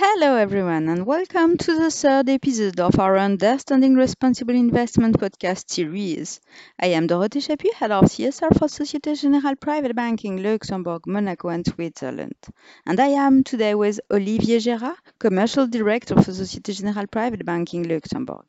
[0.00, 6.40] Hello, everyone, and welcome to the third episode of our Understanding Responsible Investment podcast series.
[6.80, 11.66] I am Dorothée Chaput, Head of CSR for Societe Generale Private Banking Luxembourg, Monaco, and
[11.66, 12.36] Switzerland.
[12.86, 18.44] And I am today with Olivier Gérard, Commercial Director for Societe Generale Private Banking Luxembourg.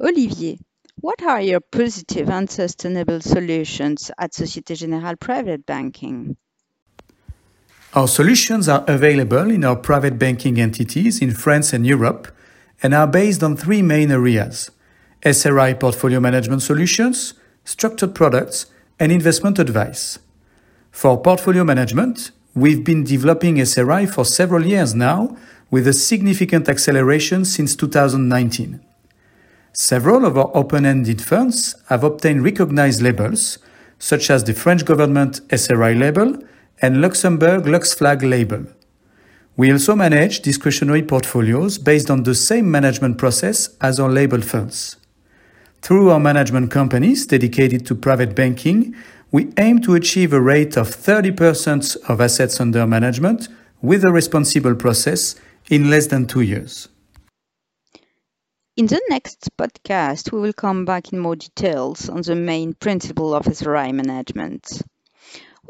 [0.00, 0.58] Olivier,
[0.96, 6.36] what are your positive and sustainable solutions at Societe Generale Private Banking?
[7.92, 12.28] Our solutions are available in our private banking entities in France and Europe
[12.84, 14.70] and are based on three main areas
[15.24, 17.34] SRI portfolio management solutions,
[17.64, 18.66] structured products,
[19.00, 20.20] and investment advice.
[20.92, 25.36] For portfolio management, we've been developing SRI for several years now
[25.68, 28.80] with a significant acceleration since 2019.
[29.72, 33.58] Several of our open ended funds have obtained recognized labels,
[33.98, 36.40] such as the French government SRI label
[36.82, 38.66] and Luxembourg LuxFlag label.
[39.56, 44.96] We also manage discretionary portfolios based on the same management process as our label funds.
[45.82, 48.94] Through our management companies dedicated to private banking,
[49.32, 53.48] we aim to achieve a rate of 30% of assets under management
[53.82, 55.36] with a responsible process
[55.68, 56.88] in less than two years.
[58.76, 63.34] In the next podcast, we will come back in more details on the main principle
[63.34, 64.82] of SRI management.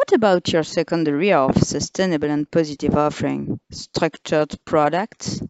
[0.00, 5.42] What about your second area of sustainable and positive offering, structured products?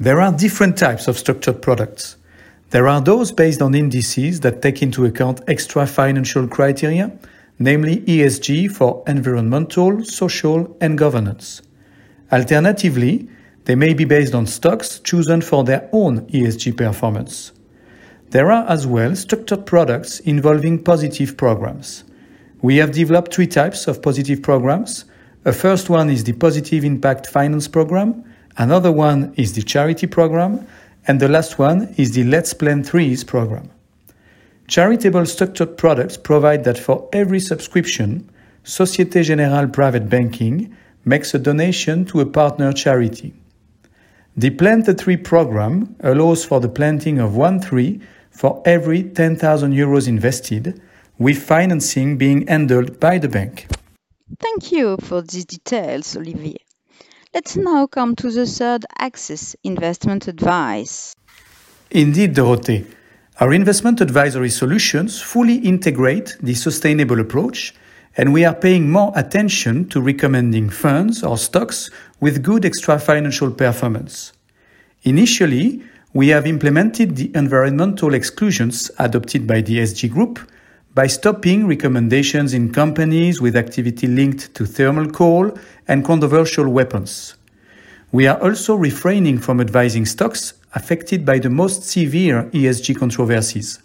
[0.00, 2.16] There are different types of structured products.
[2.70, 7.12] There are those based on indices that take into account extra financial criteria,
[7.58, 11.60] namely ESG for environmental, social, and governance.
[12.32, 13.28] Alternatively,
[13.66, 17.52] they may be based on stocks chosen for their own ESG performance.
[18.30, 22.04] There are as well structured products involving positive programs.
[22.64, 25.04] We have developed three types of positive programs.
[25.44, 28.24] A first one is the Positive Impact Finance Program,
[28.56, 30.66] another one is the Charity Program,
[31.06, 33.68] and the last one is the Let's Plant Trees program.
[34.66, 38.30] Charitable structured products provide that for every subscription,
[38.62, 40.74] Societe Generale Private Banking
[41.04, 43.34] makes a donation to a partner charity.
[44.38, 49.74] The Plant a Tree program allows for the planting of one tree for every 10,000
[49.74, 50.80] euros invested
[51.18, 53.66] with financing being handled by the bank.
[54.40, 56.56] Thank you for these details, Olivier.
[57.34, 61.14] Let's now come to the third axis investment advice.
[61.90, 62.86] Indeed, Dorothée.
[63.40, 67.74] Our investment advisory solutions fully integrate the sustainable approach,
[68.16, 73.50] and we are paying more attention to recommending funds or stocks with good extra financial
[73.50, 74.32] performance.
[75.02, 75.82] Initially,
[76.12, 80.38] we have implemented the environmental exclusions adopted by the SG Group
[80.94, 85.50] by stopping recommendations in companies with activity linked to thermal coal
[85.88, 87.34] and controversial weapons.
[88.12, 93.80] We are also refraining from advising stocks affected by the most severe ESG controversies.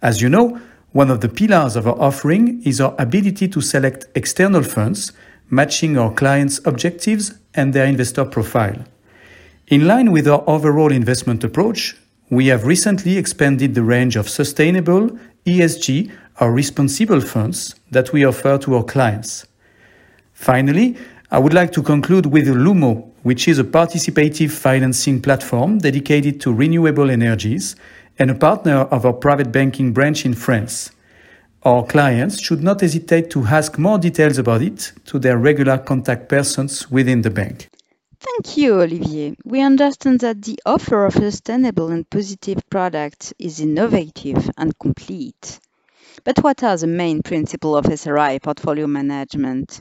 [0.00, 0.60] As you know,
[0.92, 5.12] one of the pillars of our offering is our ability to select external funds
[5.50, 8.84] matching our clients' objectives and their investor profile.
[9.66, 11.96] In line with our overall investment approach,
[12.30, 15.10] we have recently expanded the range of sustainable,
[15.44, 16.10] ESG,
[16.40, 19.46] or responsible funds that we offer to our clients.
[20.32, 20.96] Finally,
[21.30, 26.52] I would like to conclude with Lumo, which is a participative financing platform dedicated to
[26.52, 27.74] renewable energies
[28.18, 30.90] and a partner of our private banking branch in France.
[31.64, 36.28] Our clients should not hesitate to ask more details about it to their regular contact
[36.28, 37.68] persons within the bank.
[38.20, 39.34] Thank you, Olivier.
[39.44, 45.58] We understand that the offer of sustainable and positive products is innovative and complete.
[46.24, 49.80] But what are the main principles of SRI portfolio management?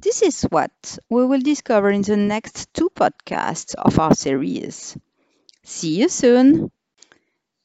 [0.00, 4.96] This is what we will discover in the next two podcasts of our series.
[5.62, 6.70] See you soon!